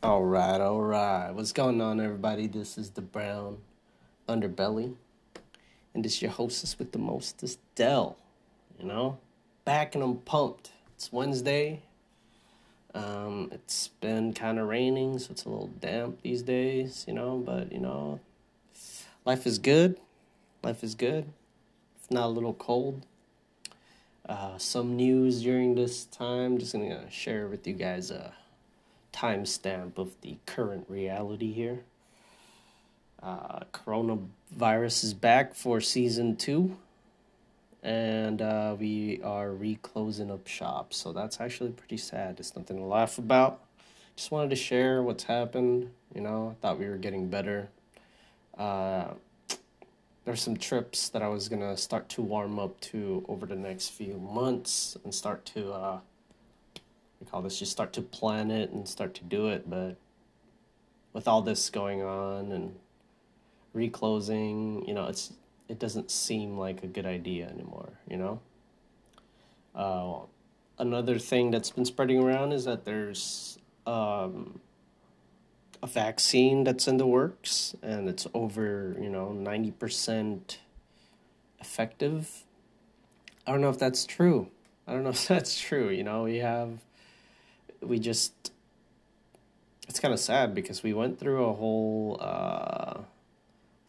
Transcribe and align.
All 0.00 0.22
right, 0.22 0.60
all 0.60 0.80
right. 0.80 1.32
What's 1.32 1.50
going 1.50 1.80
on, 1.80 2.00
everybody? 2.00 2.46
This 2.46 2.78
is 2.78 2.90
the 2.90 3.00
Brown 3.00 3.58
Underbelly, 4.28 4.94
and 5.92 6.04
this 6.04 6.14
is 6.14 6.22
your 6.22 6.30
hostess 6.30 6.78
with 6.78 6.92
the 6.92 7.00
mostest, 7.00 7.58
Dell. 7.74 8.16
You 8.78 8.86
know, 8.86 9.18
back 9.64 9.96
and 9.96 10.04
I'm 10.04 10.18
pumped. 10.18 10.70
It's 10.94 11.12
Wednesday. 11.12 11.82
Um, 12.94 13.48
it's 13.50 13.88
been 14.00 14.34
kind 14.34 14.60
of 14.60 14.68
raining, 14.68 15.18
so 15.18 15.32
it's 15.32 15.44
a 15.46 15.48
little 15.48 15.66
damp 15.66 16.22
these 16.22 16.42
days. 16.42 17.04
You 17.08 17.14
know, 17.14 17.42
but 17.44 17.72
you 17.72 17.80
know, 17.80 18.20
life 19.24 19.48
is 19.48 19.58
good. 19.58 19.98
Life 20.62 20.84
is 20.84 20.94
good. 20.94 21.24
If 22.04 22.08
not 22.08 22.26
a 22.26 22.28
little 22.28 22.54
cold. 22.54 23.04
Uh, 24.28 24.58
some 24.58 24.94
news 24.94 25.42
during 25.42 25.74
this 25.74 26.04
time. 26.04 26.58
Just 26.58 26.72
gonna 26.72 27.10
share 27.10 27.48
with 27.48 27.66
you 27.66 27.74
guys. 27.74 28.12
Uh 28.12 28.30
timestamp 29.18 29.98
of 29.98 30.12
the 30.20 30.36
current 30.46 30.86
reality 30.88 31.52
here. 31.52 31.80
Uh, 33.20 33.60
coronavirus 33.72 35.04
is 35.04 35.14
back 35.14 35.54
for 35.54 35.80
season 35.80 36.36
two, 36.36 36.76
and 37.82 38.40
uh, 38.40 38.76
we 38.78 39.20
are 39.24 39.52
reclosing 39.52 40.30
up 40.30 40.46
shop. 40.46 40.94
So 40.94 41.12
that's 41.12 41.40
actually 41.40 41.70
pretty 41.70 41.96
sad. 41.96 42.38
It's 42.38 42.54
nothing 42.54 42.76
to 42.76 42.84
laugh 42.84 43.18
about. 43.18 43.60
Just 44.14 44.30
wanted 44.30 44.50
to 44.50 44.56
share 44.56 45.02
what's 45.02 45.24
happened. 45.24 45.90
You 46.14 46.20
know, 46.20 46.56
thought 46.60 46.78
we 46.78 46.86
were 46.86 46.96
getting 46.96 47.28
better. 47.28 47.70
Uh, 48.56 49.08
there's 50.24 50.42
some 50.42 50.56
trips 50.56 51.08
that 51.08 51.22
I 51.22 51.28
was 51.28 51.48
gonna 51.48 51.76
start 51.76 52.08
to 52.10 52.22
warm 52.22 52.58
up 52.58 52.78
to 52.80 53.24
over 53.28 53.46
the 53.46 53.56
next 53.56 53.88
few 53.88 54.14
months 54.14 54.96
and 55.02 55.12
start 55.12 55.44
to 55.46 55.72
uh, 55.72 55.98
we 57.20 57.26
call 57.26 57.42
this 57.42 57.58
just 57.58 57.72
start 57.72 57.92
to 57.92 58.02
plan 58.02 58.50
it 58.50 58.70
and 58.70 58.88
start 58.88 59.14
to 59.14 59.24
do 59.24 59.48
it 59.48 59.68
but 59.68 59.96
with 61.12 61.26
all 61.26 61.42
this 61.42 61.70
going 61.70 62.02
on 62.02 62.52
and 62.52 62.74
reclosing 63.72 64.84
you 64.86 64.94
know 64.94 65.06
it's 65.06 65.32
it 65.68 65.78
doesn't 65.78 66.10
seem 66.10 66.56
like 66.56 66.82
a 66.82 66.86
good 66.86 67.06
idea 67.06 67.46
anymore 67.48 67.98
you 68.08 68.16
know? 68.16 68.40
Uh, 69.74 70.20
another 70.78 71.18
thing 71.18 71.50
that's 71.50 71.70
been 71.70 71.84
spreading 71.84 72.22
around 72.22 72.52
is 72.52 72.64
that 72.64 72.84
there's 72.84 73.58
um, 73.86 74.60
a 75.82 75.86
vaccine 75.86 76.64
that's 76.64 76.88
in 76.88 76.96
the 76.96 77.06
works 77.06 77.76
and 77.82 78.08
it's 78.08 78.26
over 78.34 78.96
you 79.00 79.08
know 79.08 79.28
90% 79.28 80.56
effective. 81.60 82.44
I 83.46 83.52
don't 83.52 83.60
know 83.60 83.70
if 83.70 83.78
that's 83.78 84.04
true. 84.04 84.50
I 84.86 84.92
don't 84.92 85.04
know 85.04 85.10
if 85.10 85.28
that's 85.28 85.58
true 85.58 85.90
you 85.90 86.02
know? 86.02 86.24
We 86.24 86.38
have 86.38 86.80
we 87.80 87.98
just 87.98 88.52
it's 89.88 90.00
kind 90.00 90.12
of 90.12 90.20
sad 90.20 90.54
because 90.54 90.82
we 90.82 90.92
went 90.92 91.18
through 91.18 91.44
a 91.44 91.52
whole 91.54 92.18
uh, 92.20 93.00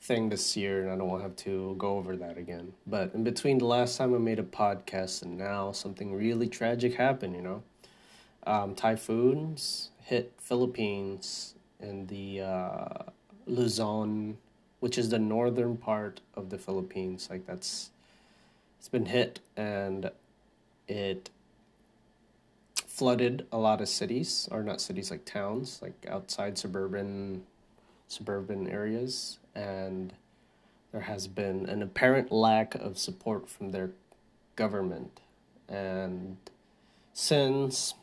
thing 0.02 0.30
this 0.30 0.56
year, 0.56 0.82
and 0.82 0.92
I 0.92 0.96
don't 0.96 1.10
want 1.10 1.22
to 1.22 1.28
have 1.28 1.36
to 1.38 1.76
go 1.78 1.98
over 1.98 2.16
that 2.16 2.38
again. 2.38 2.74
But 2.88 3.14
in 3.14 3.24
between 3.24 3.58
the 3.58 3.66
last 3.66 3.98
time 3.98 4.16
I 4.16 4.18
made 4.18 4.40
a 4.40 4.44
podcast 4.44 5.22
and 5.24 5.38
now, 5.38 5.74
something 5.74 6.16
really 6.16 6.48
tragic 6.48 6.96
happened. 6.96 7.36
You 7.36 7.42
know, 7.42 7.64
um, 8.48 8.76
typhoons 8.76 9.90
hit 10.02 10.34
Philippines 10.38 11.56
in 11.82 12.08
the 12.08 12.42
uh, 12.42 13.04
Luzon, 13.46 14.38
which 14.80 14.98
is 14.98 15.10
the 15.10 15.20
northern 15.20 15.76
part 15.76 16.22
of 16.34 16.50
the 16.50 16.58
Philippines. 16.58 17.28
Like 17.30 17.46
that's 17.46 17.92
it's 18.78 18.88
been 18.88 19.08
hit, 19.08 19.42
and 19.58 20.10
it 20.88 21.30
flooded 23.00 23.48
a 23.50 23.58
lot 23.58 23.80
of 23.80 23.88
cities, 23.88 24.50
or 24.52 24.62
not 24.62 24.82
cities, 24.82 25.10
like 25.10 25.24
towns, 25.24 25.80
like 25.82 26.06
outside 26.10 26.58
suburban 26.58 27.44
suburban 28.10 28.68
areas, 28.68 29.40
and 29.56 30.12
there 30.92 31.02
has 31.02 31.26
been 31.26 31.66
an 31.70 31.82
apparent 31.82 32.30
lack 32.30 32.76
of 32.76 32.98
support 32.98 33.50
from 33.50 33.72
their 33.72 33.92
government. 34.58 35.22
And 35.70 36.36
since 37.14 37.94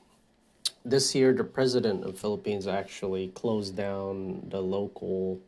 this 0.83 1.15
year, 1.15 1.35
the 1.35 1.45
president 1.45 2.03
of 2.05 2.19
Philippines 2.19 2.67
actually 2.67 3.29
closed 3.29 3.77
down 3.77 4.47
the 4.49 4.63
local 4.63 5.41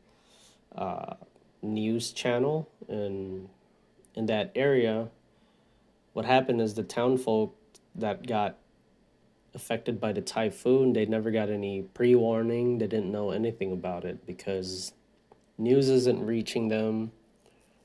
uh, 0.77 1.15
news 1.62 2.12
channel 2.12 2.69
in 2.87 3.49
in 4.15 4.27
that 4.27 4.53
area. 4.55 5.09
What 6.12 6.27
happened 6.27 6.61
is 6.61 6.75
the 6.75 6.83
town 6.83 7.17
folk 7.17 7.56
that 7.95 8.27
got 8.27 8.59
affected 9.54 10.00
by 10.00 10.12
the 10.12 10.20
typhoon, 10.20 10.92
they 10.92 11.06
never 11.06 11.31
got 11.31 11.50
any 11.50 11.82
pre 11.82 12.14
warning. 12.14 12.78
They 12.78 12.86
didn't 12.86 13.10
know 13.10 13.31
anything 13.31 13.72
about 13.72 14.04
it 14.04 14.26
because 14.26 14.92
news 15.56 15.88
isn't 15.88 16.25
reaching 16.25 16.69
them. 16.69 17.12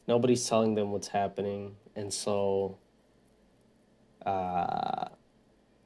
Nobody's 0.08 0.48
telling 0.48 0.76
them 0.76 0.92
what's 0.92 1.08
happening. 1.08 1.76
And 1.96 2.14
so, 2.14 2.78
uh, 4.26 5.10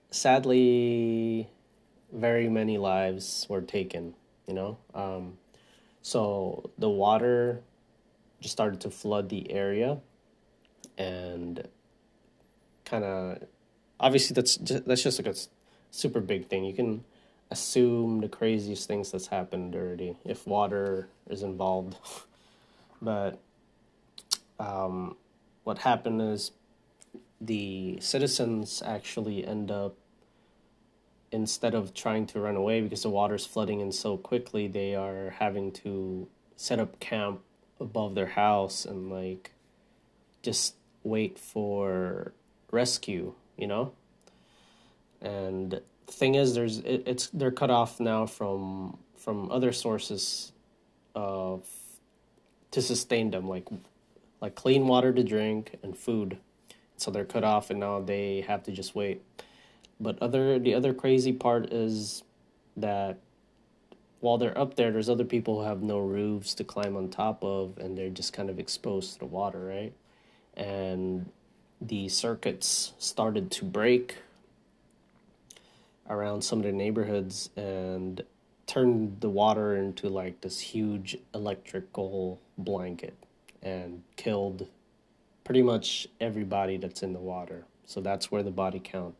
sadly, 0.09 1.49
very 2.11 2.49
many 2.49 2.77
lives 2.77 3.45
were 3.49 3.61
taken, 3.61 4.15
you 4.47 4.53
know? 4.53 4.77
Um, 4.94 5.38
so 6.01 6.69
the 6.77 6.89
water 6.89 7.61
just 8.39 8.53
started 8.53 8.81
to 8.81 8.89
flood 8.89 9.29
the 9.29 9.51
area 9.51 9.99
and 10.97 11.67
kind 12.85 13.03
of 13.03 13.44
obviously 13.99 14.33
that's 14.33 14.55
just, 14.57 14.85
that's 14.85 15.03
just 15.03 15.19
like 15.19 15.27
a 15.27 15.38
super 15.97 16.19
big 16.19 16.47
thing. 16.47 16.63
You 16.63 16.74
can 16.74 17.03
assume 17.50 18.22
the 18.22 18.28
craziest 18.28 18.88
things 18.88 19.12
that's 19.12 19.28
happened 19.28 19.75
already 19.75 20.16
if 20.24 20.46
water 20.46 21.08
is 21.30 21.44
involved. 21.44 21.96
but 23.02 23.40
um, 24.59 25.16
what 25.63 25.80
happened 25.80 26.22
is 26.22 26.52
the 27.40 27.97
citizens 28.00 28.81
actually 28.86 29.46
end 29.46 29.72
up 29.72 29.96
instead 31.31 31.74
of 31.74 31.94
trying 31.94 32.25
to 32.25 32.40
run 32.40 32.56
away 32.56 32.81
because 32.81 33.03
the 33.03 33.09
water's 33.09 33.46
flooding 33.46 33.80
in 33.81 33.91
so 33.91 34.18
quickly 34.18 34.68
they 34.68 34.96
are 34.96 35.36
having 35.40 35.72
to 35.72 36.28
set 36.56 36.80
up 36.80 37.00
camp 37.00 37.41
above 37.80 38.16
their 38.16 38.28
house 38.28 38.86
and 38.86 39.12
like 39.12 39.52
just 40.41 40.75
wait 41.03 41.38
for 41.38 42.31
rescue 42.72 43.34
you 43.57 43.68
know 43.68 43.91
and 45.22 45.81
thing 46.07 46.35
is 46.35 46.55
there's 46.55 46.79
it, 46.79 47.03
it's 47.05 47.28
they're 47.28 47.51
cut 47.51 47.69
off 47.69 48.00
now 48.00 48.25
from 48.25 48.97
from 49.17 49.51
other 49.51 49.72
sources 49.72 50.51
of 51.16 51.66
to 52.72 52.81
sustain 52.81 53.31
them 53.31 53.47
like 53.47 53.67
like 54.41 54.56
clean 54.56 54.88
water 54.88 55.11
to 55.11 55.23
drink 55.23 55.75
and 55.83 55.97
food. 55.97 56.38
So 56.95 57.11
they're 57.11 57.25
cut 57.25 57.44
off 57.44 57.69
and 57.69 57.79
now 57.79 58.01
they 58.01 58.41
have 58.41 58.63
to 58.63 58.72
just 58.72 58.95
wait. 58.95 59.22
But 60.00 60.22
other 60.22 60.59
the 60.59 60.73
other 60.73 60.94
crazy 60.94 61.33
part 61.33 61.73
is 61.73 62.23
that 62.75 63.17
while 64.19 64.38
they're 64.38 64.57
up 64.57 64.75
there 64.75 64.91
there's 64.91 65.09
other 65.09 65.25
people 65.25 65.61
who 65.61 65.67
have 65.67 65.81
no 65.81 66.00
roofs 66.00 66.53
to 66.56 66.63
climb 66.63 66.95
on 66.95 67.09
top 67.09 67.44
of 67.44 67.77
and 67.77 67.97
they're 67.97 68.09
just 68.09 68.33
kind 68.33 68.50
of 68.50 68.59
exposed 68.59 69.13
to 69.13 69.19
the 69.19 69.25
water 69.25 69.66
right? 69.66 69.94
And 70.56 71.31
the 71.79 72.09
circuits 72.09 72.94
started 72.97 73.51
to 73.51 73.66
break 73.66 74.16
around 76.09 76.44
some 76.44 76.59
of 76.59 76.66
the 76.66 76.72
neighborhoods 76.72 77.50
and 77.56 78.23
turned 78.66 79.22
the 79.22 79.29
water 79.29 79.75
into 79.75 80.09
like 80.09 80.41
this 80.41 80.59
huge 80.59 81.18
electrical 81.34 82.40
blanket 82.57 83.16
and 83.62 84.03
killed 84.16 84.68
pretty 85.44 85.62
much 85.62 86.07
everybody 86.19 86.78
that's 86.78 87.01
in 87.01 87.13
the 87.13 87.19
water. 87.19 87.63
So 87.85 88.01
that's 88.01 88.29
where 88.29 88.44
the 88.44 88.51
body 88.51 88.81
count 88.84 89.16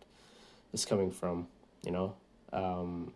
is 0.74 0.86
coming 0.86 1.12
from, 1.12 1.48
you 1.84 1.92
know. 1.92 2.16
Um, 2.52 3.14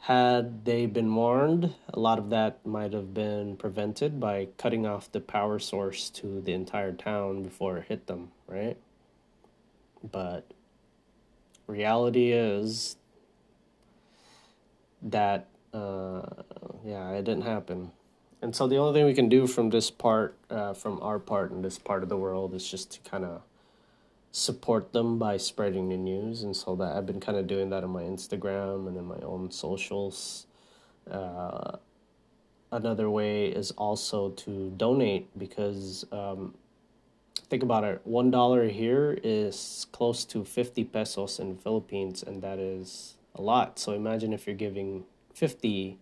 had 0.00 0.64
they 0.64 0.84
been 0.84 1.14
warned, 1.14 1.74
a 1.88 1.98
lot 1.98 2.18
of 2.18 2.30
that 2.30 2.66
might 2.66 2.92
have 2.92 3.14
been 3.14 3.56
prevented 3.56 4.20
by 4.20 4.48
cutting 4.58 4.84
off 4.84 5.10
the 5.10 5.20
power 5.20 5.58
source 5.58 6.10
to 6.10 6.40
the 6.42 6.52
entire 6.52 6.92
town 6.92 7.42
before 7.42 7.78
it 7.78 7.86
hit 7.88 8.06
them, 8.06 8.32
right? 8.46 8.76
But 10.02 10.44
reality 11.66 12.32
is 12.32 12.96
that 15.02 15.48
uh, 15.72 16.22
yeah, 16.84 17.10
it 17.10 17.24
didn't 17.24 17.42
happen. 17.42 17.90
And 18.40 18.54
so 18.54 18.66
the 18.66 18.76
only 18.76 18.92
thing 18.92 19.06
we 19.06 19.14
can 19.14 19.28
do 19.28 19.46
from 19.46 19.70
this 19.70 19.90
part, 19.90 20.36
uh, 20.50 20.74
from 20.74 21.00
our 21.02 21.18
part 21.18 21.50
in 21.50 21.62
this 21.62 21.78
part 21.78 22.02
of 22.02 22.08
the 22.08 22.16
world, 22.16 22.54
is 22.54 22.70
just 22.70 22.92
to 22.92 23.10
kind 23.10 23.24
of 23.24 23.42
support 24.32 24.92
them 24.92 25.18
by 25.18 25.36
spreading 25.36 25.88
the 25.88 25.96
news. 25.96 26.42
And 26.42 26.54
so 26.54 26.76
that 26.76 26.94
I've 26.94 27.06
been 27.06 27.20
kind 27.20 27.38
of 27.38 27.46
doing 27.46 27.70
that 27.70 27.84
on 27.84 27.90
my 27.90 28.02
Instagram 28.02 28.86
and 28.86 28.96
in 28.96 29.04
my 29.04 29.18
own 29.22 29.50
socials. 29.50 30.46
Uh, 31.10 31.78
another 32.70 33.08
way 33.08 33.46
is 33.46 33.70
also 33.72 34.30
to 34.30 34.70
donate 34.76 35.36
because 35.38 36.04
um, 36.12 36.54
think 37.54 37.62
about 37.62 37.84
it 37.84 38.00
one 38.04 38.30
dollar 38.30 38.68
here 38.68 39.16
is 39.22 39.86
close 39.92 40.24
to 40.24 40.44
50 40.44 40.84
pesos 40.84 41.38
in 41.38 41.56
philippines 41.56 42.22
and 42.22 42.42
that 42.42 42.58
is 42.58 43.14
a 43.34 43.42
lot 43.42 43.78
so 43.78 43.92
imagine 43.92 44.32
if 44.32 44.46
you're 44.46 44.56
giving 44.56 45.04
50, 45.34 45.98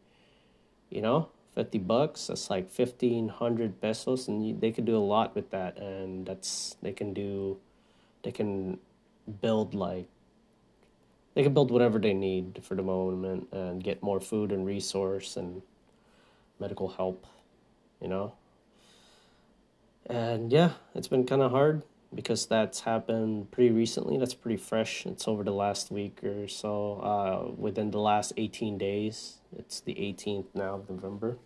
you 0.91 1.03
know, 1.03 1.29
50 1.55 1.79
bucks. 1.79 2.29
That's 2.29 2.51
like 2.51 2.71
1500 2.75 3.81
pesos. 3.81 4.29
And 4.29 4.47
you, 4.47 4.57
they 4.57 4.71
could 4.71 4.85
do 4.85 4.97
a 4.97 4.99
lot 4.99 5.35
with 5.35 5.51
that. 5.51 5.79
And 5.79 6.27
that's, 6.27 6.77
they 6.83 6.93
can 6.93 7.13
do, 7.13 7.59
they 8.23 8.31
can 8.31 8.79
build 9.41 9.75
like, 9.75 10.07
they 11.35 11.43
can 11.43 11.55
build 11.55 11.71
whatever 11.71 11.99
they 11.99 12.13
need 12.13 12.61
for 12.63 12.75
the 12.75 12.83
moment 12.83 13.49
and 13.53 13.83
get 13.83 14.03
more 14.03 14.21
food 14.21 14.53
and 14.53 14.67
resource 14.67 15.37
and 15.37 15.63
medical 16.61 16.89
help, 16.89 17.27
you 18.01 18.09
know. 18.09 18.35
And 20.07 20.53
yeah, 20.53 20.73
it's 20.95 21.09
been 21.09 21.27
kind 21.27 21.43
of 21.43 21.51
hard 21.51 21.83
because 22.15 22.47
that's 22.47 22.81
happened 22.81 23.51
pretty 23.51 23.71
recently. 23.71 24.19
That's 24.19 24.35
pretty 24.35 24.57
fresh. 24.57 25.07
It's 25.07 25.27
over 25.27 25.45
the 25.45 25.53
last 25.53 25.91
week 25.91 26.23
or 26.23 26.49
so. 26.49 27.01
Uh, 27.01 27.53
within 27.57 27.91
the 27.91 28.01
last 28.01 28.33
18 28.37 28.79
days, 28.79 29.39
it's 29.57 29.81
the 29.81 29.95
18th 29.95 30.47
now 30.55 30.75
of 30.75 30.91
November. 30.91 31.39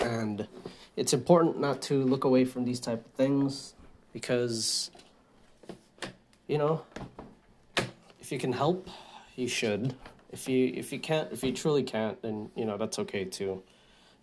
And 0.00 0.48
it's 0.96 1.12
important 1.12 1.60
not 1.60 1.82
to 1.82 2.02
look 2.04 2.24
away 2.24 2.44
from 2.44 2.64
these 2.64 2.80
type 2.80 3.04
of 3.04 3.12
things 3.12 3.74
because, 4.12 4.90
you 6.46 6.58
know, 6.58 6.82
if 8.20 8.32
you 8.32 8.38
can 8.38 8.52
help, 8.52 8.88
you 9.36 9.48
should. 9.48 9.94
If 10.32 10.48
you 10.48 10.72
if 10.74 10.92
you 10.92 10.98
can't, 10.98 11.30
if 11.32 11.44
you 11.44 11.52
truly 11.52 11.84
can't, 11.84 12.20
then 12.22 12.50
you 12.56 12.64
know 12.64 12.76
that's 12.76 12.98
okay 12.98 13.24
too, 13.24 13.62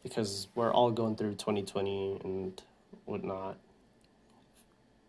because 0.04 0.50
we're 0.56 0.74
all 0.74 0.92
going 0.92 1.16
through 1.16 1.36
2020 1.36 2.20
and 2.24 2.62
whatnot 3.06 3.58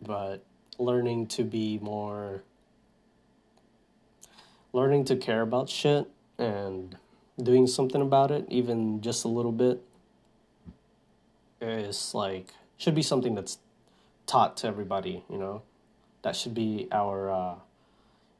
but 0.00 0.44
learning 0.78 1.26
to 1.26 1.44
be 1.44 1.78
more 1.78 2.42
learning 4.72 5.04
to 5.04 5.16
care 5.16 5.42
about 5.42 5.68
shit 5.68 6.08
and 6.38 6.96
doing 7.42 7.66
something 7.66 8.00
about 8.00 8.30
it 8.30 8.44
even 8.48 9.00
just 9.00 9.24
a 9.24 9.28
little 9.28 9.52
bit 9.52 9.82
is 11.60 12.14
like 12.14 12.48
should 12.76 12.94
be 12.94 13.02
something 13.02 13.34
that's 13.34 13.58
taught 14.26 14.56
to 14.56 14.66
everybody 14.66 15.24
you 15.30 15.38
know? 15.38 15.62
That 16.22 16.36
should 16.36 16.54
be 16.54 16.86
our 16.92 17.30
uh, 17.30 17.54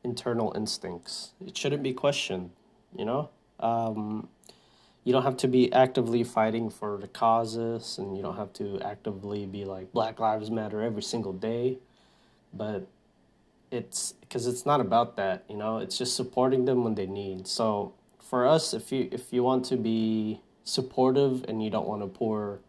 internal 0.05 0.53
instincts. 0.55 1.33
It 1.45 1.57
shouldn't 1.57 1.83
be 1.83 1.93
questioned 1.93 2.51
you 2.97 3.05
know? 3.05 3.31
Um, 3.61 4.29
you 5.05 5.13
don't 5.13 5.25
have 5.25 5.37
to 5.39 5.49
be 5.49 5.73
actively 5.73 6.23
fighting 6.23 6.71
for 6.71 6.97
the 6.99 7.09
causes 7.09 7.99
and 7.99 8.17
you 8.17 8.23
don't 8.23 8.37
have 8.37 8.53
to 8.53 8.81
actively 8.81 9.47
be 9.47 9.65
like 9.65 9.93
black 9.93 10.21
lives 10.21 10.51
matter 10.51 10.81
every 10.81 11.03
single 11.03 11.33
day 11.33 11.79
but 12.53 12.87
it's 13.71 14.13
because 14.21 14.47
it's 14.47 14.67
not 14.67 14.81
about 14.81 15.17
that 15.17 15.45
you 15.49 15.57
know? 15.57 15.79
It's 15.79 15.99
just 15.99 16.15
supporting 16.15 16.67
them 16.67 16.85
when 16.85 16.95
they 16.95 17.07
need. 17.07 17.47
So 17.47 17.95
for 18.21 18.47
us 18.47 18.75
if 18.75 18.93
you 18.93 19.09
if 19.11 19.33
you 19.33 19.43
want 19.43 19.65
to 19.67 19.77
be 19.77 20.41
supportive 20.65 21.45
and 21.49 21.63
you 21.63 21.71
don't 21.71 21.89
want 21.89 22.03
to 22.03 22.07
pour 22.07 22.61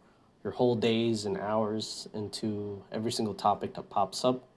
your 0.43 0.53
whole 0.53 0.75
days 0.75 1.25
and 1.25 1.37
hours 1.37 2.07
into 2.13 2.83
every 2.91 3.11
single 3.11 3.35
topic 3.35 3.75
that 3.75 3.89
pops 3.89 4.25
up 4.25 4.47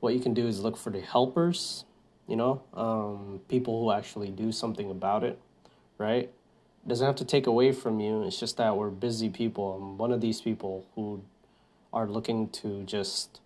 what 0.00 0.14
you 0.14 0.20
can 0.20 0.34
do 0.34 0.46
is 0.46 0.60
look 0.60 0.76
for 0.76 0.90
the 0.90 1.00
helpers 1.00 1.84
you 2.28 2.34
know? 2.34 2.60
Um, 2.74 3.40
people 3.48 3.82
who 3.82 3.92
actually 3.92 4.30
do 4.30 4.52
something 4.52 4.90
about 4.90 5.24
it 5.24 5.40
right 5.98 6.30
doesn't 6.86 7.06
have 7.06 7.16
to 7.16 7.24
take 7.24 7.46
away 7.46 7.72
from 7.72 8.00
you. 8.00 8.22
It's 8.24 8.38
just 8.38 8.56
that 8.58 8.76
we're 8.76 8.90
busy 8.90 9.28
people. 9.28 9.74
I'm 9.74 9.98
one 9.98 10.12
of 10.12 10.20
these 10.20 10.40
people 10.40 10.86
who 10.94 11.22
are 11.92 12.06
looking 12.06 12.48
to 12.50 12.84
just 12.84 13.40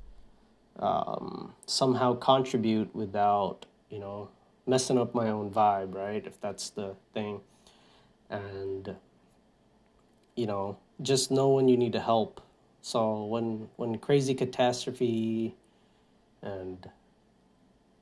um, 0.79 1.55
somehow 1.67 2.15
contribute 2.15 2.95
without, 2.95 3.67
you 3.89 3.99
know, 3.99 4.29
messing 4.67 4.99
up 4.99 5.15
my 5.15 5.29
own 5.29 5.51
vibe, 5.51 5.95
right? 5.95 6.25
If 6.27 6.41
that's 6.41 6.71
the 6.71 6.95
thing. 7.15 7.41
And, 8.29 8.97
you 10.37 10.47
know, 10.47 10.79
just 11.03 11.31
know 11.31 11.49
when 11.49 11.69
you 11.69 11.77
need 11.77 11.93
to 11.93 12.01
help. 12.01 12.41
So 12.83 13.25
when 13.25 13.69
when 13.77 13.99
crazy 13.99 14.35
catastrophe 14.35 15.55
and 16.43 16.89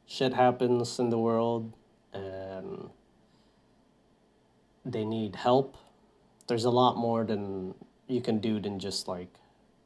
shit 0.06 0.34
happens 0.34 0.98
in 0.98 1.10
the 1.10 1.18
world 1.18 1.72
and 2.12 2.90
they 4.92 5.04
need 5.04 5.36
help, 5.36 5.76
there's 6.46 6.64
a 6.64 6.70
lot 6.70 6.96
more 6.96 7.24
than 7.24 7.74
you 8.06 8.20
can 8.20 8.38
do 8.38 8.58
than 8.58 8.78
just 8.78 9.06
like 9.06 9.28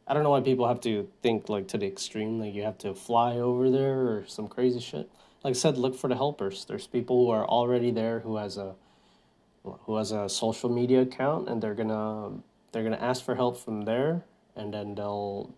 I 0.06 0.14
don't 0.14 0.24
know 0.24 0.30
why 0.30 0.40
people 0.40 0.66
have 0.66 0.80
to 0.82 1.08
think 1.22 1.48
like 1.48 1.68
to 1.68 1.78
the 1.78 1.86
extreme, 1.86 2.40
like 2.40 2.54
you 2.54 2.62
have 2.62 2.78
to 2.78 2.94
fly 2.94 3.36
over 3.36 3.70
there 3.70 4.00
or 4.08 4.24
some 4.26 4.48
crazy 4.48 4.80
shit. 4.80 5.08
Like 5.44 5.52
I 5.52 5.54
said, 5.54 5.78
look 5.78 5.94
for 5.94 6.08
the 6.08 6.16
helpers. 6.16 6.64
There's 6.64 6.86
people 6.86 7.24
who 7.24 7.30
are 7.30 7.46
already 7.46 7.90
there 7.90 8.20
who 8.20 8.36
has 8.36 8.56
a 8.56 8.74
who 9.64 9.96
has 9.96 10.10
a 10.10 10.28
social 10.28 10.68
media 10.68 11.02
account 11.02 11.48
and 11.48 11.62
they're 11.62 11.74
gonna 11.74 12.42
they're 12.72 12.82
gonna 12.82 12.96
ask 12.96 13.24
for 13.24 13.36
help 13.36 13.56
from 13.56 13.82
there 13.82 14.24
and 14.56 14.74
then 14.74 14.94
they'll 14.94 15.54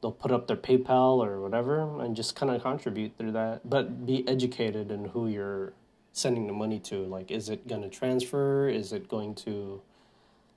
they'll 0.00 0.12
put 0.12 0.30
up 0.30 0.46
their 0.46 0.56
PayPal 0.56 1.24
or 1.24 1.40
whatever 1.40 2.00
and 2.00 2.14
just 2.14 2.36
kind 2.36 2.52
of 2.52 2.62
contribute 2.62 3.16
through 3.18 3.32
that. 3.32 3.68
But 3.68 4.06
be 4.06 4.26
educated 4.28 4.90
in 4.90 5.06
who 5.06 5.28
you're 5.28 5.72
sending 6.16 6.46
the 6.46 6.52
money 6.52 6.80
to 6.80 7.04
like 7.04 7.30
is 7.30 7.50
it 7.50 7.68
going 7.68 7.82
to 7.82 7.90
transfer? 7.90 8.68
Is 8.68 8.92
it 8.92 9.06
going 9.06 9.34
to 9.34 9.82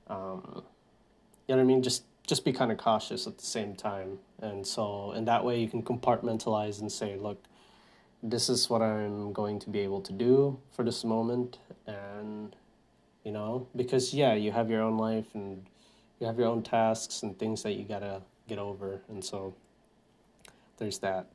um, 0.08 0.64
you 1.48 1.56
know 1.56 1.58
what 1.58 1.60
i 1.60 1.64
mean? 1.64 1.84
Just 1.84 2.04
just 2.26 2.46
be 2.46 2.54
kind 2.54 2.72
of 2.72 2.78
cautious 2.78 3.28
at 3.28 3.38
the 3.38 3.46
same 3.46 3.76
time. 3.76 4.20
And 4.42 4.66
so 4.66 5.12
in 5.12 5.26
that 5.26 5.44
way 5.44 5.60
you 5.60 5.68
can 5.68 5.84
compartmentalize 5.84 6.80
and 6.80 6.90
say 6.90 7.18
look 7.18 7.44
this 8.22 8.50
is 8.50 8.70
what 8.70 8.82
i'm 8.82 9.32
going 9.32 9.60
to 9.60 9.70
be 9.70 9.80
able 9.80 10.02
to 10.02 10.14
do 10.14 10.58
for 10.72 10.84
this 10.86 11.04
moment. 11.04 11.60
And 11.86 12.56
you 13.26 13.34
know 13.34 13.68
because 13.76 14.14
yeah 14.14 14.34
you 14.34 14.54
have 14.54 14.70
your 14.70 14.82
own 14.82 14.98
life 14.98 15.28
and 15.34 15.66
you 16.22 16.28
have 16.28 16.40
your 16.40 16.48
own 16.48 16.64
tasks 16.64 17.24
and 17.24 17.38
things 17.38 17.64
that 17.64 17.74
you 17.74 17.84
gotta 17.84 18.22
get 18.48 18.60
over. 18.60 19.02
And 19.10 19.24
so 19.24 19.54
there's 20.78 21.00
that. 21.00 21.28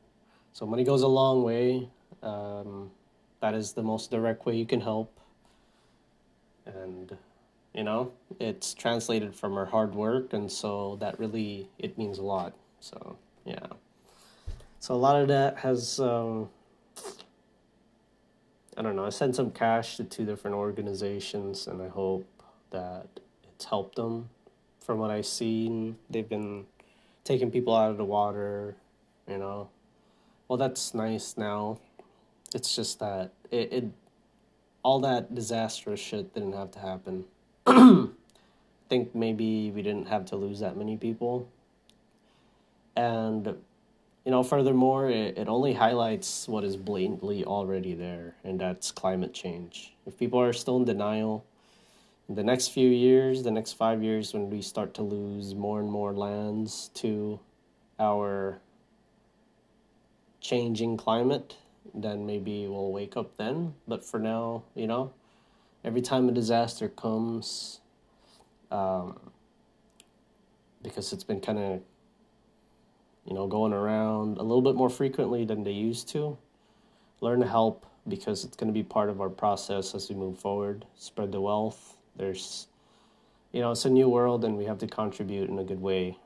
So 0.54 0.64
money 0.64 0.84
goes 0.84 1.02
a 1.02 1.08
long 1.08 1.42
way. 1.42 1.90
Um, 2.22 2.90
that 3.44 3.52
is 3.52 3.74
the 3.74 3.82
most 3.82 4.10
direct 4.10 4.46
way 4.46 4.56
you 4.56 4.64
can 4.64 4.80
help. 4.80 5.20
And 6.64 7.14
you 7.74 7.84
know, 7.84 8.10
it's 8.40 8.72
translated 8.72 9.34
from 9.34 9.54
her 9.54 9.66
hard 9.66 9.94
work 9.94 10.32
and 10.32 10.50
so 10.50 10.96
that 11.00 11.18
really 11.18 11.68
it 11.78 11.98
means 11.98 12.16
a 12.16 12.22
lot. 12.22 12.54
So, 12.80 13.18
yeah. 13.44 13.66
So 14.80 14.94
a 14.94 14.96
lot 14.96 15.20
of 15.20 15.28
that 15.28 15.58
has 15.58 16.00
um 16.00 16.48
I 18.78 18.80
don't 18.80 18.96
know, 18.96 19.04
I 19.04 19.10
sent 19.10 19.36
some 19.36 19.50
cash 19.50 19.98
to 19.98 20.04
two 20.04 20.24
different 20.24 20.56
organizations 20.56 21.66
and 21.66 21.82
I 21.82 21.88
hope 21.88 22.26
that 22.70 23.08
it's 23.52 23.66
helped 23.66 23.96
them. 23.96 24.30
From 24.80 24.98
what 24.98 25.10
I've 25.10 25.26
seen, 25.26 25.96
they've 26.08 26.28
been 26.28 26.64
taking 27.24 27.50
people 27.50 27.76
out 27.76 27.90
of 27.90 27.98
the 27.98 28.06
water, 28.06 28.76
you 29.28 29.36
know. 29.36 29.68
Well, 30.48 30.56
that's 30.56 30.94
nice 30.94 31.36
now 31.36 31.78
it's 32.54 32.74
just 32.74 32.98
that 33.00 33.32
it, 33.50 33.72
it 33.72 33.84
all 34.82 35.00
that 35.00 35.34
disastrous 35.34 36.00
shit 36.00 36.34
didn't 36.34 36.52
have 36.52 36.70
to 36.72 36.78
happen. 36.78 37.24
I 37.66 38.08
think 38.88 39.14
maybe 39.14 39.70
we 39.70 39.82
didn't 39.82 40.08
have 40.08 40.26
to 40.26 40.36
lose 40.36 40.60
that 40.60 40.76
many 40.76 40.96
people. 40.96 41.48
And 42.96 43.46
you 44.24 44.30
know, 44.30 44.42
furthermore, 44.42 45.10
it, 45.10 45.36
it 45.36 45.48
only 45.48 45.74
highlights 45.74 46.48
what 46.48 46.64
is 46.64 46.76
blatantly 46.76 47.44
already 47.44 47.94
there, 47.94 48.36
and 48.42 48.58
that's 48.58 48.90
climate 48.90 49.34
change. 49.34 49.94
If 50.06 50.18
people 50.18 50.40
are 50.40 50.52
still 50.52 50.78
in 50.78 50.84
denial, 50.84 51.44
in 52.28 52.34
the 52.34 52.44
next 52.44 52.68
few 52.68 52.88
years, 52.88 53.42
the 53.42 53.50
next 53.50 53.72
five 53.72 54.02
years, 54.02 54.32
when 54.32 54.48
we 54.48 54.62
start 54.62 54.94
to 54.94 55.02
lose 55.02 55.54
more 55.54 55.80
and 55.80 55.90
more 55.90 56.14
lands 56.14 56.90
to 56.94 57.38
our 57.98 58.60
changing 60.40 60.96
climate, 60.96 61.56
then 61.92 62.26
maybe 62.26 62.66
we'll 62.66 62.92
wake 62.92 63.16
up 63.16 63.36
then. 63.36 63.74
But 63.86 64.04
for 64.04 64.18
now, 64.18 64.62
you 64.74 64.86
know, 64.86 65.12
every 65.84 66.00
time 66.00 66.28
a 66.28 66.32
disaster 66.32 66.88
comes, 66.88 67.80
um, 68.70 69.18
because 70.82 71.12
it's 71.12 71.24
been 71.24 71.40
kind 71.40 71.58
of, 71.58 71.80
you 73.26 73.34
know, 73.34 73.46
going 73.46 73.72
around 73.72 74.38
a 74.38 74.42
little 74.42 74.62
bit 74.62 74.74
more 74.74 74.90
frequently 74.90 75.44
than 75.44 75.64
they 75.64 75.72
used 75.72 76.08
to, 76.10 76.36
learn 77.20 77.40
to 77.40 77.48
help 77.48 77.86
because 78.06 78.44
it's 78.44 78.56
going 78.56 78.68
to 78.68 78.74
be 78.74 78.82
part 78.82 79.08
of 79.08 79.20
our 79.20 79.30
process 79.30 79.94
as 79.94 80.08
we 80.10 80.14
move 80.14 80.38
forward. 80.38 80.84
Spread 80.96 81.32
the 81.32 81.40
wealth. 81.40 81.96
There's, 82.16 82.66
you 83.52 83.60
know, 83.60 83.70
it's 83.70 83.86
a 83.86 83.90
new 83.90 84.08
world 84.08 84.44
and 84.44 84.56
we 84.56 84.66
have 84.66 84.78
to 84.78 84.86
contribute 84.86 85.48
in 85.48 85.58
a 85.58 85.64
good 85.64 85.80
way. 85.80 86.18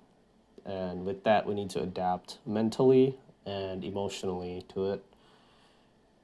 And 0.65 1.05
with 1.05 1.23
that, 1.25 1.47
we 1.47 1.55
need 1.55 1.71
to 1.71 1.83
adapt 1.83 2.39
mentally 2.45 3.17
and 3.47 3.85
emotionally 3.85 4.65
to 4.75 4.91
it 4.91 5.05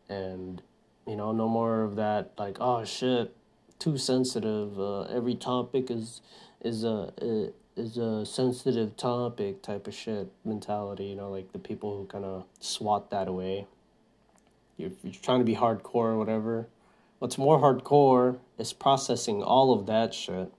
and 0.09 0.63
you 1.07 1.17
know 1.17 1.33
no 1.33 1.49
more 1.49 1.83
of 1.83 1.97
that 1.97 2.33
like 2.39 2.57
oh 2.61 2.85
shit 2.85 3.35
too 3.79 3.99
sensitive 3.99 4.79
uh, 4.79 5.03
every 5.03 5.35
topic 5.35 5.91
is 5.91 6.21
is 6.63 6.85
a 6.85 7.13
is 7.77 7.97
a 7.97 8.25
sensitive 8.25 8.97
topic 8.97 9.63
type 9.63 9.87
of 9.87 9.95
shit 9.95 10.31
mentality 10.45 11.05
you 11.05 11.17
know 11.17 11.31
like 11.31 11.53
the 11.53 11.59
people 11.59 11.99
who 11.99 12.07
kind 12.07 12.25
of 12.25 12.45
swat 12.61 13.11
that 13.11 13.29
away 13.29 13.67
you're, 14.77 14.91
you're 15.03 15.13
trying 15.23 15.39
to 15.39 15.45
be 15.45 15.57
hardcore 15.57 16.13
or 16.13 16.19
whatever 16.19 16.69
what's 17.19 17.39
more 17.39 17.59
hardcore 17.59 18.39
is 18.59 18.73
processing 18.73 19.43
all 19.43 19.73
of 19.73 19.87
that 19.87 20.15
shit 20.15 20.53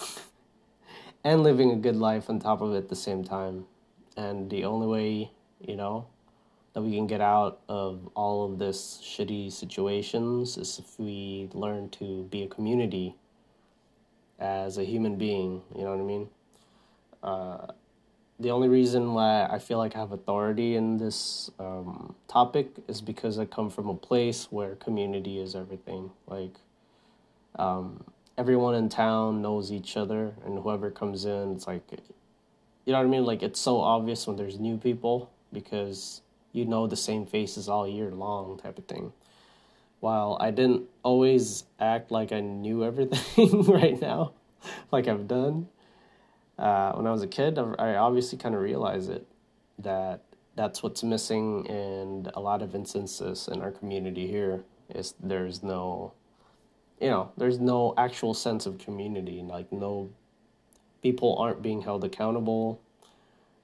and 1.24 1.42
living 1.42 1.70
a 1.70 1.76
good 1.76 1.96
life 1.96 2.30
on 2.30 2.38
top 2.38 2.60
of 2.60 2.72
it 2.74 2.78
at 2.78 2.88
the 2.88 2.96
same 2.96 3.24
time. 3.24 3.66
And 4.16 4.50
the 4.50 4.64
only 4.64 4.86
way, 4.86 5.30
you 5.60 5.76
know, 5.76 6.06
that 6.72 6.82
we 6.82 6.94
can 6.94 7.06
get 7.06 7.20
out 7.20 7.60
of 7.68 8.08
all 8.14 8.44
of 8.44 8.58
this 8.58 9.00
shitty 9.02 9.52
situations 9.52 10.56
is 10.56 10.78
if 10.78 10.98
we 10.98 11.48
learn 11.52 11.88
to 11.90 12.24
be 12.30 12.42
a 12.42 12.48
community 12.48 13.16
as 14.38 14.78
a 14.78 14.84
human 14.84 15.16
being, 15.16 15.62
you 15.74 15.82
know 15.82 15.90
what 15.90 16.00
I 16.00 16.04
mean? 16.04 16.28
Uh, 17.22 17.72
the 18.40 18.50
only 18.50 18.68
reason 18.68 19.14
why 19.14 19.46
I 19.46 19.58
feel 19.58 19.78
like 19.78 19.96
I 19.96 19.98
have 19.98 20.12
authority 20.12 20.76
in 20.76 20.98
this 20.98 21.50
um, 21.58 22.14
topic 22.28 22.68
is 22.86 23.00
because 23.00 23.38
I 23.38 23.44
come 23.46 23.68
from 23.68 23.88
a 23.88 23.94
place 23.94 24.46
where 24.50 24.76
community 24.76 25.40
is 25.40 25.56
everything. 25.56 26.12
Like, 26.28 26.54
um, 27.58 28.04
everyone 28.36 28.76
in 28.76 28.88
town 28.88 29.42
knows 29.42 29.72
each 29.72 29.96
other, 29.96 30.34
and 30.44 30.60
whoever 30.60 30.90
comes 30.90 31.24
in, 31.24 31.52
it's 31.52 31.66
like, 31.66 31.82
you 31.90 32.92
know 32.92 32.98
what 32.98 33.06
I 33.06 33.10
mean? 33.10 33.24
Like, 33.24 33.42
it's 33.42 33.58
so 33.58 33.80
obvious 33.80 34.26
when 34.28 34.36
there's 34.36 34.60
new 34.60 34.76
people 34.76 35.30
because 35.52 36.20
you 36.52 36.64
know 36.64 36.86
the 36.86 36.96
same 36.96 37.26
faces 37.26 37.68
all 37.68 37.86
year 37.86 38.10
long, 38.10 38.58
type 38.58 38.78
of 38.78 38.86
thing. 38.86 39.12
While 40.00 40.36
I 40.40 40.50
didn't 40.50 40.84
always 41.02 41.64
act 41.80 42.10
like 42.10 42.32
I 42.32 42.40
knew 42.40 42.84
everything 42.90 43.62
right 43.68 44.00
now, 44.00 44.32
like 44.90 45.08
I've 45.08 45.28
done, 45.28 45.68
uh, 46.58 46.92
when 46.92 47.06
I 47.06 47.10
was 47.12 47.22
a 47.22 47.28
kid, 47.28 47.58
I 47.58 47.94
obviously 47.94 48.38
kind 48.38 48.54
of 48.54 48.60
realized 48.60 49.10
it 49.10 49.26
that 49.78 50.22
that's 50.58 50.82
what's 50.82 51.04
missing 51.04 51.64
in 51.66 52.28
a 52.34 52.40
lot 52.40 52.62
of 52.62 52.74
instances 52.74 53.48
in 53.50 53.62
our 53.62 53.70
community 53.70 54.26
here 54.26 54.64
is 54.92 55.14
there's 55.22 55.62
no 55.62 56.12
you 57.00 57.08
know 57.08 57.30
there's 57.36 57.60
no 57.60 57.94
actual 57.96 58.34
sense 58.34 58.66
of 58.66 58.76
community 58.78 59.40
like 59.40 59.70
no 59.70 60.10
people 61.00 61.36
aren't 61.38 61.62
being 61.62 61.80
held 61.80 62.02
accountable 62.02 62.80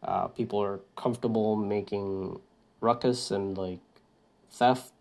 uh, 0.05 0.29
people 0.29 0.62
are 0.62 0.81
comfortable 0.97 1.57
making 1.57 2.38
ruckus 2.85 3.31
and 3.31 3.59
like 3.59 3.81
theft 4.50 4.93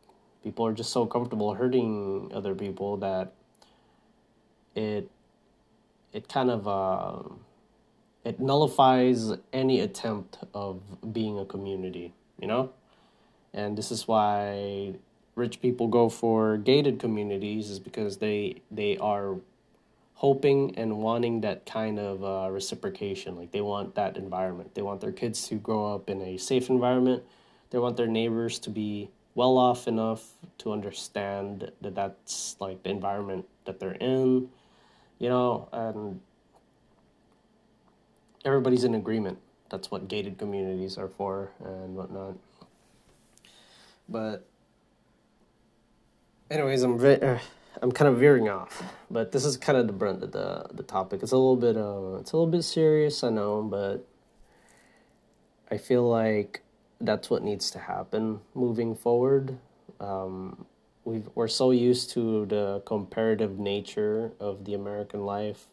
people 0.44 0.66
are 0.66 0.74
just 0.74 0.92
so 0.92 1.06
comfortable 1.06 1.54
hurting 1.54 2.32
other 2.34 2.54
people 2.54 2.98
that 2.98 3.34
it 4.75 5.10
it 6.12 6.30
kind 6.30 6.52
of 6.52 6.68
uh, 6.68 7.24
it 8.24 8.40
nullifies 8.40 9.32
any 9.52 9.80
attempt 9.80 10.38
of 10.54 10.82
being 11.12 11.38
a 11.40 11.46
community, 11.46 12.13
you 12.40 12.48
know? 12.48 12.72
And 13.54 13.78
this 13.78 13.92
is 13.92 14.08
why 14.08 14.94
rich 15.36 15.62
people 15.62 15.88
go 15.88 16.10
for 16.10 16.58
gated 16.58 17.00
communities 17.00 17.70
is 17.70 17.80
because 17.80 18.18
they 18.18 18.62
they 18.72 18.98
are 18.98 19.36
hoping 20.16 20.75
and 20.78 20.98
wanting 21.00 21.42
that 21.42 21.66
kind 21.66 22.00
of 22.00 22.24
uh, 22.24 22.50
reciprocation. 22.52 23.36
Like 23.36 23.52
they 23.52 23.62
want 23.62 23.96
that 23.96 24.16
environment. 24.18 24.75
They 24.75 24.82
want 24.82 25.02
their 25.02 25.12
kids 25.12 25.48
to 25.50 25.56
grow 25.56 25.94
up 25.94 26.10
in 26.10 26.22
a 26.22 26.38
safe 26.38 26.70
environment. 26.70 27.24
They 27.74 27.80
want 27.80 27.98
their 27.98 28.08
neighbors 28.08 28.60
to 28.60 28.70
be 28.70 29.10
well 29.34 29.58
off 29.58 29.88
enough 29.88 30.24
to 30.60 30.72
understand 30.72 31.72
that 31.82 31.96
that's 31.96 32.56
like 32.60 32.84
the 32.84 32.92
environment 32.92 33.48
that 33.65 33.80
they're 33.80 33.96
in, 33.96 34.48
you 35.18 35.27
know, 35.27 35.70
and 35.74 36.22
everybody's 38.46 38.84
in 38.84 38.94
agreement. 38.94 39.39
That's 39.72 39.89
what 39.89 40.08
gated 40.08 40.38
communities 40.38 41.00
are 41.00 41.08
for 41.08 41.50
and 41.65 41.96
whatnot. 41.96 42.36
But, 44.08 44.46
anyways, 46.51 46.84
I'm 46.84 47.00
very, 47.00 47.20
uh, 47.24 47.39
I'm 47.82 47.92
kind 47.92 48.08
of 48.08 48.20
veering 48.20 48.50
off. 48.50 48.84
But 49.10 49.32
this 49.32 49.46
is 49.46 49.58
kind 49.58 49.80
of 49.80 49.88
the 49.88 49.94
brunt 49.94 50.22
of 50.22 50.32
the 50.32 50.68
the 50.74 50.84
topic. 50.84 51.24
It's 51.24 51.32
a 51.32 51.38
little 51.38 51.56
bit 51.56 51.75
uh, 51.75 52.20
it's 52.20 52.34
a 52.34 52.38
little 52.38 52.51
bit 52.51 52.62
serious, 52.62 53.24
I 53.24 53.32
know, 53.32 53.63
but 53.63 54.08
I 55.72 55.77
feel 55.77 56.08
like 56.08 56.62
that's 57.03 57.29
what 57.29 57.43
needs 57.43 57.69
to 57.72 57.79
happen 57.79 58.39
moving 58.55 58.95
forward. 58.95 59.57
Um, 60.00 60.65
we 61.05 61.24
we're 61.36 61.48
so 61.48 61.72
used 61.72 62.12
to 62.12 62.45
the 62.45 62.81
comparative 62.86 63.60
nature 63.60 64.31
of 64.39 64.65
the 64.65 64.74
American 64.74 65.25
life 65.25 65.67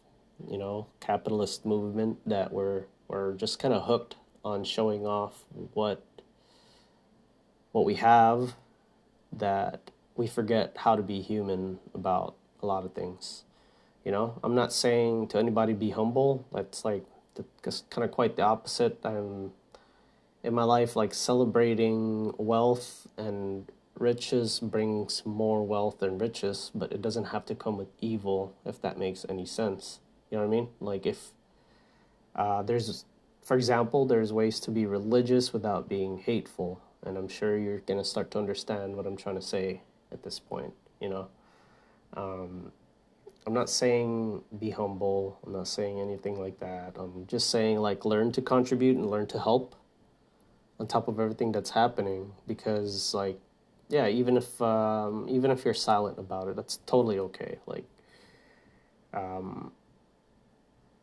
you 0.49 0.57
know, 0.57 0.87
capitalist 0.99 1.65
movement 1.65 2.17
that 2.25 2.51
we're 2.51 2.83
we're 3.07 3.33
just 3.33 3.59
kind 3.59 3.73
of 3.73 3.85
hooked 3.85 4.15
on 4.43 4.63
showing 4.63 5.05
off 5.05 5.43
what 5.73 6.03
what 7.71 7.85
we 7.85 7.95
have 7.95 8.55
that 9.31 9.91
we 10.15 10.27
forget 10.27 10.75
how 10.77 10.95
to 10.95 11.01
be 11.01 11.21
human 11.21 11.79
about 11.93 12.35
a 12.61 12.65
lot 12.65 12.85
of 12.85 12.93
things. 12.93 13.43
You 14.03 14.11
know, 14.11 14.39
I'm 14.43 14.55
not 14.55 14.73
saying 14.73 15.27
to 15.29 15.37
anybody 15.37 15.73
be 15.73 15.91
humble. 15.91 16.45
That's 16.53 16.83
like 16.85 17.05
that's 17.63 17.83
kind 17.89 18.03
of 18.03 18.11
quite 18.11 18.35
the 18.35 18.43
opposite. 18.43 18.99
I'm 19.03 19.51
in 20.43 20.53
my 20.53 20.63
life 20.63 20.95
like 20.95 21.13
celebrating 21.13 22.33
wealth 22.37 23.07
and 23.17 23.69
riches 23.97 24.59
brings 24.59 25.23
more 25.25 25.63
wealth 25.65 26.01
and 26.01 26.19
riches, 26.19 26.71
but 26.73 26.91
it 26.91 27.01
doesn't 27.01 27.25
have 27.25 27.45
to 27.45 27.55
come 27.55 27.77
with 27.77 27.89
evil 27.99 28.53
if 28.65 28.81
that 28.81 28.97
makes 28.97 29.25
any 29.29 29.45
sense. 29.45 29.99
You 30.29 30.37
know 30.37 30.47
what 30.47 30.53
I 30.53 30.55
mean? 30.55 30.69
Like 30.79 31.05
if 31.05 31.31
uh, 32.35 32.63
there's, 32.63 33.05
for 33.43 33.55
example, 33.55 34.05
there's 34.05 34.33
ways 34.33 34.59
to 34.61 34.71
be 34.71 34.85
religious 34.85 35.53
without 35.53 35.87
being 35.87 36.17
hateful, 36.17 36.81
and 37.03 37.17
I'm 37.17 37.27
sure 37.27 37.57
you're 37.57 37.79
gonna 37.79 38.03
start 38.03 38.31
to 38.31 38.39
understand 38.39 38.95
what 38.95 39.05
I'm 39.05 39.17
trying 39.17 39.35
to 39.35 39.41
say 39.41 39.81
at 40.11 40.23
this 40.23 40.39
point. 40.39 40.73
You 40.99 41.09
know, 41.09 41.27
um, 42.15 42.71
I'm 43.45 43.53
not 43.53 43.69
saying 43.69 44.43
be 44.59 44.69
humble. 44.69 45.39
I'm 45.45 45.51
not 45.53 45.67
saying 45.67 45.99
anything 45.99 46.39
like 46.39 46.59
that. 46.59 46.95
I'm 46.97 47.25
just 47.27 47.49
saying 47.49 47.79
like 47.79 48.05
learn 48.05 48.31
to 48.33 48.41
contribute 48.41 48.97
and 48.97 49.09
learn 49.09 49.27
to 49.27 49.39
help 49.39 49.75
on 50.81 50.87
top 50.87 51.07
of 51.07 51.19
everything 51.19 51.51
that's 51.51 51.69
happening 51.69 52.31
because 52.47 53.13
like 53.13 53.39
yeah 53.87 54.07
even 54.07 54.35
if 54.35 54.59
um, 54.61 55.27
even 55.29 55.51
if 55.51 55.63
you're 55.63 55.75
silent 55.75 56.17
about 56.17 56.47
it 56.47 56.55
that's 56.55 56.77
totally 56.87 57.19
okay. 57.19 57.59
Like 57.67 57.85
um, 59.13 59.71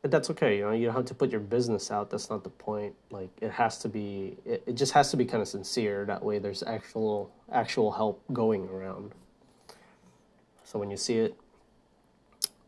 that's 0.02 0.30
okay 0.30 0.58
you 0.58 0.64
know 0.64 0.72
you 0.72 0.86
don't 0.86 0.96
have 0.96 1.04
to 1.04 1.14
put 1.14 1.30
your 1.30 1.40
business 1.40 1.92
out. 1.92 2.10
That's 2.10 2.28
not 2.28 2.42
the 2.42 2.50
point. 2.50 2.96
Like 3.10 3.30
it 3.40 3.52
has 3.52 3.78
to 3.78 3.88
be 3.88 4.36
it, 4.44 4.64
it 4.66 4.74
just 4.74 4.92
has 4.92 5.12
to 5.12 5.16
be 5.16 5.24
kind 5.24 5.40
of 5.40 5.48
sincere. 5.48 6.04
That 6.04 6.24
way 6.24 6.40
there's 6.40 6.64
actual 6.64 7.30
actual 7.52 7.92
help 7.92 8.22
going 8.32 8.68
around. 8.68 9.12
So 10.64 10.80
when 10.80 10.90
you 10.90 10.96
see 10.96 11.18
it 11.18 11.36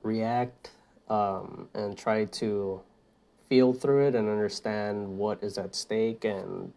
react 0.02 0.70
um, 1.08 1.68
and 1.74 1.98
try 1.98 2.24
to 2.24 2.80
feel 3.48 3.72
through 3.72 4.06
it 4.06 4.14
and 4.14 4.28
understand 4.28 5.18
what 5.18 5.42
is 5.42 5.58
at 5.58 5.74
stake 5.74 6.24
and 6.24 6.72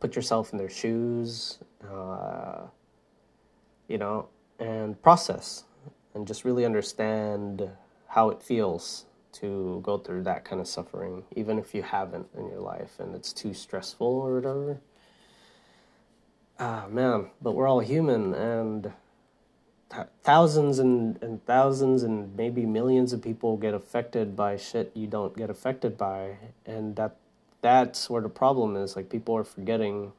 put 0.00 0.16
yourself 0.16 0.52
in 0.52 0.58
their 0.58 0.68
shoes 0.68 1.58
uh, 1.90 2.62
you 3.88 3.98
know 3.98 4.28
and 4.58 5.00
process 5.02 5.64
and 6.14 6.26
just 6.26 6.44
really 6.44 6.64
understand 6.64 7.70
how 8.08 8.30
it 8.30 8.42
feels 8.42 9.04
to 9.32 9.80
go 9.84 9.98
through 9.98 10.22
that 10.24 10.44
kind 10.44 10.60
of 10.60 10.66
suffering, 10.66 11.24
even 11.36 11.58
if 11.58 11.74
you 11.74 11.82
haven't 11.82 12.26
in 12.36 12.48
your 12.48 12.60
life 12.60 12.98
and 12.98 13.14
it's 13.14 13.32
too 13.32 13.54
stressful 13.54 14.06
or 14.06 14.34
whatever. 14.34 14.80
Ah, 16.58 16.86
man, 16.90 17.30
but 17.40 17.52
we're 17.52 17.68
all 17.68 17.80
human 17.80 18.34
and 18.34 18.92
th- 19.92 20.08
thousands 20.24 20.80
and, 20.80 21.22
and 21.22 21.44
thousands 21.46 22.02
and 22.02 22.34
maybe 22.36 22.66
millions 22.66 23.12
of 23.12 23.22
people 23.22 23.56
get 23.56 23.74
affected 23.74 24.34
by 24.34 24.56
shit 24.56 24.90
you 24.94 25.06
don't 25.06 25.36
get 25.36 25.50
affected 25.50 25.96
by. 25.96 26.36
And 26.66 26.96
that 26.96 27.16
that's 27.60 28.08
where 28.08 28.22
the 28.22 28.28
problem 28.28 28.76
is. 28.76 28.96
Like, 28.96 29.10
people 29.10 29.36
are 29.36 29.44
forgetting 29.44 30.12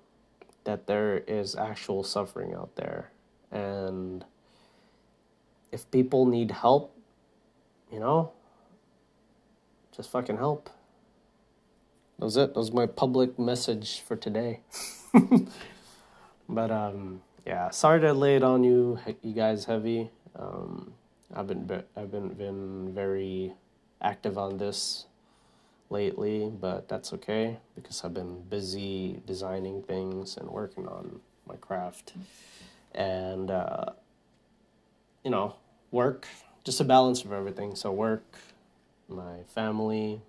that 0.64 0.88
there 0.88 1.18
is 1.20 1.56
actual 1.56 2.04
suffering 2.04 2.54
out 2.54 2.76
there. 2.76 3.12
And 3.52 4.26
if 5.72 5.90
people 5.92 6.26
need 6.26 6.52
help, 6.52 6.96
you 7.92 8.00
know, 8.00 8.32
just 9.96 10.12
fucking 10.12 10.38
help. 10.38 10.70
That 12.20 12.26
was 12.26 12.38
it. 12.38 12.54
That 12.54 12.60
was 12.60 12.72
my 12.72 12.86
public 12.86 13.40
message 13.40 14.02
for 14.02 14.16
today. 14.16 14.62
but 16.50 16.72
um, 16.72 17.22
yeah, 17.46 17.70
sorry 17.70 18.02
to 18.02 18.14
lay 18.14 18.36
it 18.36 18.44
on 18.44 18.64
you, 18.64 19.00
you 19.22 19.34
guys, 19.34 19.66
heavy. 19.66 20.12
Um, 20.38 20.94
I've 21.34 21.48
been 21.48 21.84
I've 21.96 22.12
been 22.12 22.30
been 22.30 22.94
very 22.94 23.54
active 24.02 24.38
on 24.38 24.58
this 24.58 25.06
lately, 25.90 26.50
but 26.50 26.88
that's 26.88 27.14
okay 27.14 27.58
because 27.76 28.04
I've 28.04 28.14
been 28.14 28.42
busy 28.44 29.22
designing 29.26 29.82
things 29.84 30.38
and 30.38 30.50
working 30.50 30.88
on 30.88 31.20
my 31.48 31.56
craft, 31.56 32.14
and 32.94 33.50
uh, 33.50 33.86
you 35.24 35.32
know, 35.32 35.56
work 35.92 36.28
just 36.64 36.80
a 36.80 36.84
balance 36.84 37.24
of 37.24 37.32
everything. 37.32 37.76
So 37.76 37.92
work, 37.92 38.24
my 39.08 39.40
family, 39.48 40.22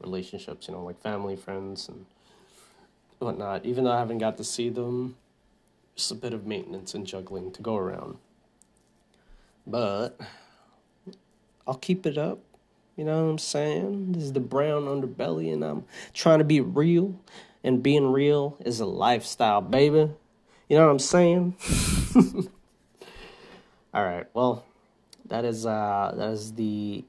relationships, 0.00 0.68
you 0.68 0.74
know, 0.74 0.84
like 0.84 1.00
family, 1.00 1.36
friends, 1.36 1.88
and 1.88 2.04
whatnot. 3.18 3.64
Even 3.64 3.84
though 3.84 3.92
I 3.92 3.98
haven't 3.98 4.18
got 4.18 4.36
to 4.38 4.44
see 4.44 4.68
them, 4.68 5.16
just 5.96 6.10
a 6.10 6.14
bit 6.14 6.32
of 6.34 6.46
maintenance 6.46 6.94
and 6.94 7.06
juggling 7.06 7.52
to 7.52 7.62
go 7.62 7.76
around. 7.76 8.18
But 9.66 10.20
I'll 11.66 11.74
keep 11.74 12.04
it 12.04 12.18
up. 12.18 12.40
You 12.96 13.04
know 13.04 13.24
what 13.24 13.30
I'm 13.30 13.38
saying? 13.38 14.12
This 14.12 14.24
is 14.24 14.32
the 14.32 14.40
brown 14.40 14.84
underbelly, 14.84 15.52
and 15.52 15.64
I'm 15.64 15.84
trying 16.12 16.38
to 16.38 16.44
be 16.44 16.60
real. 16.60 17.18
And 17.64 17.82
being 17.82 18.12
real 18.12 18.56
is 18.64 18.80
a 18.80 18.86
lifestyle, 18.86 19.60
baby. 19.60 20.10
You 20.68 20.78
know 20.78 20.86
what 20.86 20.92
I'm 20.92 20.98
saying? 20.98 21.54
all 23.94 24.04
right. 24.04 24.26
Well, 24.34 24.64
that 25.26 25.44
is 25.44 25.64
uh 25.64 26.12
that 26.16 26.30
is 26.30 26.54
the 26.54 27.04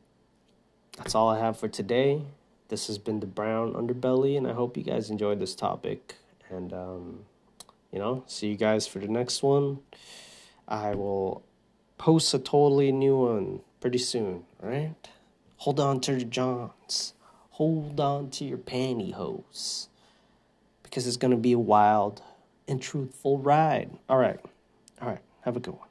that's 0.98 1.16
all 1.16 1.30
I 1.30 1.40
have 1.40 1.58
for 1.58 1.68
today. 1.68 2.22
This 2.70 2.88
has 2.88 2.98
been 2.98 3.20
the 3.20 3.28
brown 3.28 3.74
underbelly, 3.74 4.38
and 4.38 4.48
I 4.48 4.54
hope 4.54 4.78
you 4.78 4.84
guys 4.84 5.10
enjoyed 5.10 5.40
this 5.40 5.56
topic. 5.56 6.16
And 6.50 6.72
um, 6.72 7.26
you 7.92 8.00
know, 8.00 8.24
see 8.28 8.48
you 8.48 8.56
guys 8.56 8.88
for 8.88 9.00
the 9.00 9.08
next 9.08 9.44
one. 9.44 9.80
I 10.68 10.96
will 10.96 11.44
post 11.98 12.34
a 12.34 12.40
totally 12.40 12.92
new 12.92 13.18
one 13.18 13.62
pretty 13.82 13.98
soon. 13.98 14.44
All 14.62 14.70
right. 14.70 14.96
Hold 15.64 15.80
on 15.80 16.02
to 16.02 16.12
your 16.12 16.30
johns. 16.30 17.14
Hold 17.52 17.98
on 17.98 18.30
to 18.32 18.44
your 18.44 18.58
pantyhose. 18.58 19.88
Because 20.84 21.08
it's 21.08 21.16
going 21.16 21.32
to 21.32 21.38
be 21.38 21.54
a 21.54 21.58
wild 21.58 22.22
and 22.68 22.82
truthful 22.82 23.38
ride. 23.38 23.92
All 24.10 24.18
right. 24.18 24.42
All 25.02 25.08
right. 25.08 25.22
Have 25.44 25.56
a 25.56 25.62
good 25.62 25.76
one. 25.76 25.88